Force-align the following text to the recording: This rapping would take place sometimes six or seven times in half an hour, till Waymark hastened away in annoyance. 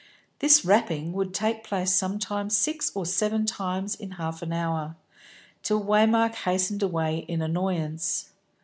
This 0.39 0.65
rapping 0.65 1.13
would 1.13 1.31
take 1.31 1.63
place 1.63 1.93
sometimes 1.93 2.57
six 2.57 2.91
or 2.95 3.05
seven 3.05 3.45
times 3.45 3.93
in 3.93 4.13
half 4.13 4.41
an 4.41 4.51
hour, 4.51 4.95
till 5.61 5.83
Waymark 5.85 6.33
hastened 6.33 6.81
away 6.81 7.19
in 7.27 7.39
annoyance. 7.43 8.31